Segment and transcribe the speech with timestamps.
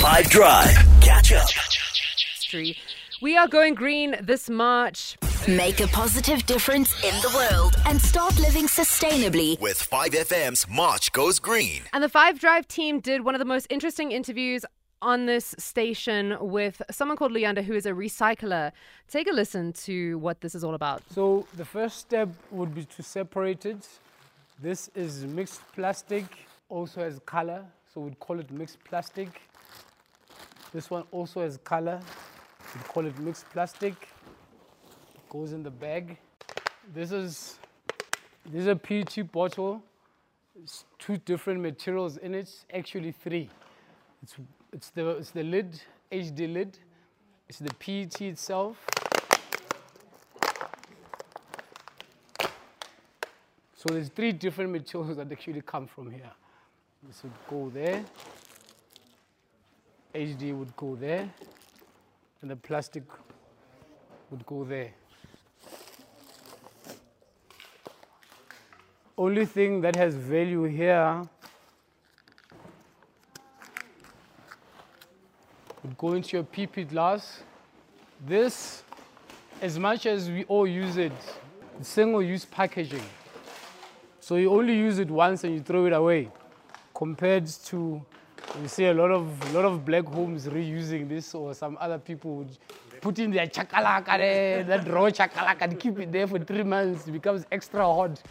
[0.00, 0.70] 5 Drive.
[1.02, 1.46] Catch up.
[3.20, 5.18] We are going green this March.
[5.46, 9.60] Make a positive difference in the world and start living sustainably.
[9.60, 11.82] With 5FM's March Goes Green.
[11.92, 14.64] And the Five Drive team did one of the most interesting interviews
[15.02, 18.72] on this station with someone called Luyanda, who is a recycler.
[19.06, 21.02] Take a listen to what this is all about.
[21.12, 23.86] So the first step would be to separate it.
[24.62, 26.24] This is mixed plastic,
[26.70, 29.28] also has color, so we'd call it mixed plastic.
[30.72, 32.00] This one also has color,
[32.74, 33.94] we'd call it mixed plastic.
[35.28, 36.16] Goes in the bag.
[36.94, 37.58] This is
[38.46, 39.82] this is a PET bottle.
[40.62, 43.50] It's two different materials in it, actually three.
[44.22, 44.36] It's
[44.72, 45.80] it's the it's the lid,
[46.12, 46.78] HD lid.
[47.48, 48.76] It's the PET itself.
[53.74, 56.30] So there's three different materials that actually come from here.
[57.02, 58.04] This would go there.
[60.14, 61.28] HD would go there.
[62.42, 63.04] And the plastic
[64.30, 64.90] would go there.
[69.16, 71.22] Only thing that has value here
[75.82, 77.42] would go into your PP glass.
[78.26, 78.82] This,
[79.60, 81.12] as much as we all use it,
[81.82, 83.04] single use packaging.
[84.20, 86.28] So you only use it once and you throw it away.
[86.94, 88.04] Compared to,
[88.60, 92.36] you see a lot of lot of black homes reusing this, or some other people
[92.36, 92.58] would
[93.00, 97.06] put in their chakalaka there, that raw chakalaka, and keep it there for three months.
[97.06, 98.22] It becomes extra hot.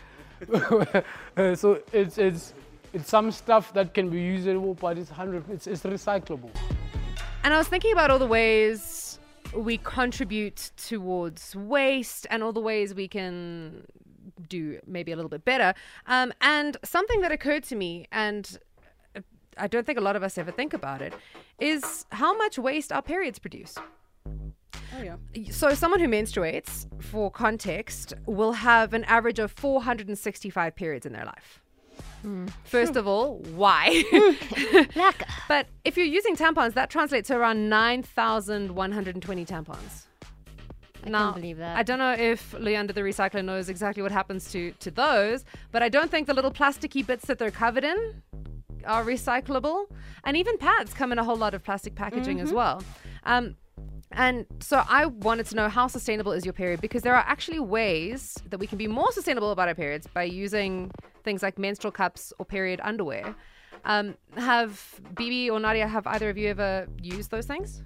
[1.38, 2.54] Uh, so it's it's
[2.94, 5.44] it's some stuff that can be usable, but it's hundred.
[5.50, 6.50] It's, it's recyclable.
[7.44, 9.20] And I was thinking about all the ways
[9.56, 13.86] we contribute towards waste and all the ways we can
[14.48, 15.74] do maybe a little bit better.
[16.08, 18.60] Um, and something that occurred to me, and
[19.60, 21.14] I don't think a lot of us ever think about it,
[21.60, 23.76] is how much waste our periods produce.
[24.98, 25.18] Oh, yeah.
[25.52, 31.26] So, someone who menstruates, for context, will have an average of 465 periods in their
[31.26, 31.62] life.
[32.22, 32.48] Hmm.
[32.66, 34.04] First of all, why?
[34.12, 35.12] Hmm.
[35.48, 40.06] but if you're using tampons, that translates to around 9,120 tampons.
[41.06, 41.78] I Now, can't believe that.
[41.78, 45.82] I don't know if Luyanda the recycler knows exactly what happens to, to those, but
[45.82, 48.22] I don't think the little plasticky bits that they're covered in
[48.86, 49.86] are recyclable.
[50.24, 52.48] And even pads come in a whole lot of plastic packaging Mm-hmm.
[52.48, 52.84] as well.
[53.24, 53.56] Um,
[54.12, 57.60] and so I wanted to know how sustainable is your period because there are actually
[57.60, 60.92] ways that we can be more sustainable about our periods by using
[61.24, 63.36] things like menstrual cups or period underwear.
[63.86, 67.84] Um, have Bibi or Nadia, have either of you ever used those things?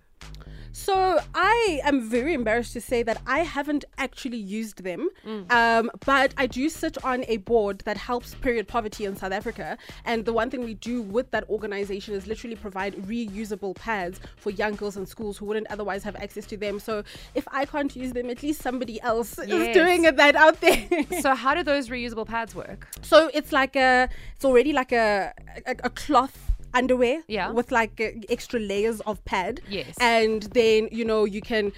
[0.76, 5.52] So I am very embarrassed to say that I haven't actually used them, Mm.
[5.52, 9.78] um, but I do sit on a board that helps period poverty in South Africa.
[10.04, 14.50] And the one thing we do with that organization is literally provide reusable pads for
[14.50, 16.80] young girls in schools who wouldn't otherwise have access to them.
[16.80, 17.04] So
[17.36, 19.50] if I can't use them, at least somebody else Yes.
[19.70, 20.88] is doing it that out there.
[21.22, 22.88] so how do those reusable pads work?
[23.04, 25.34] So it's like a, it's already like a,
[25.68, 27.52] a, a cloth underwear Yeah.
[27.52, 29.62] with like uh, extra layers of pad.
[29.70, 29.96] Yes.
[30.00, 31.72] And then, you know, you can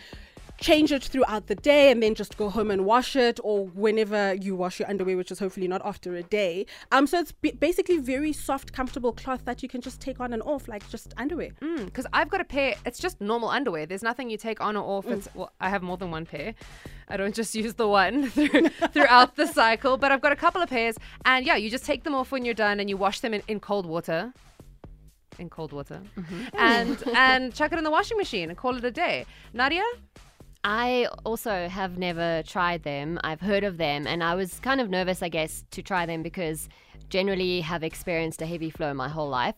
[0.58, 4.34] change it throughout the day and then just go home and wash it or whenever
[4.36, 6.66] you wash your underwear, which is hopefully not after a day.
[6.94, 10.32] Um, so it's b- basically very soft, comfortable cloth that you can just take on
[10.32, 11.50] and off like just underwear.
[11.60, 13.86] Because I've got a pair, it's just normal underwear.
[13.86, 15.06] There's nothing you take on or off.
[15.06, 15.18] Mm.
[15.18, 16.54] It's, well, I have more than one pair.
[17.10, 20.62] I don't just use the one through, throughout the cycle, but I've got a couple
[20.62, 20.96] of pairs.
[21.26, 23.44] And yeah, you just take them off when you're done and you wash them in,
[23.50, 24.32] in cold water.
[25.40, 26.02] In cold water,
[26.54, 29.26] and and chuck it in the washing machine and call it a day.
[29.54, 29.84] Nadia,
[30.64, 33.20] I also have never tried them.
[33.24, 36.24] I've heard of them, and I was kind of nervous, I guess, to try them
[36.24, 36.70] because
[37.10, 39.56] generally have experienced a heavy flow my whole life.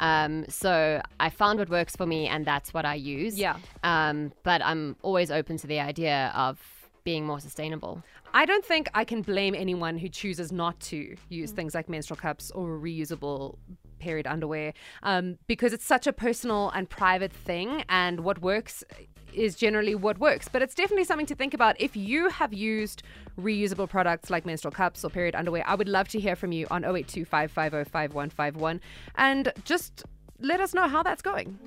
[0.00, 3.38] Um, so I found what works for me, and that's what I use.
[3.38, 3.56] Yeah.
[3.84, 6.60] Um, but I'm always open to the idea of
[7.04, 8.02] being more sustainable.
[8.34, 12.18] I don't think I can blame anyone who chooses not to use things like menstrual
[12.18, 13.56] cups or reusable
[13.98, 14.72] period underwear
[15.02, 18.84] um, because it's such a personal and private thing, and what works
[19.32, 20.48] is generally what works.
[20.48, 21.80] But it's definitely something to think about.
[21.80, 23.02] If you have used
[23.40, 26.66] reusable products like menstrual cups or period underwear, I would love to hear from you
[26.70, 28.80] on 082 550
[29.16, 30.04] and just
[30.40, 31.58] let us know how that's going.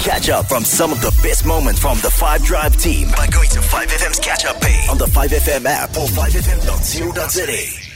[0.00, 3.48] Catch up from some of the best moments from the 5 Drive team by going
[3.50, 7.89] to 5FM's catch up page on the 5FM app or 5FM.co.za.